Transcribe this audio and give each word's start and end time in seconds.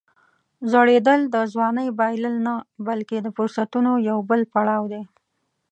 زوړېدل 0.71 1.19
د 1.33 1.35
ځوانۍ 1.53 1.87
بایلل 1.99 2.35
نه، 2.47 2.55
بلکې 2.87 3.17
د 3.21 3.27
فرصتونو 3.35 3.91
یو 4.09 4.17
بل 4.29 4.41
پړاو 4.53 4.83
دی. 4.93 5.03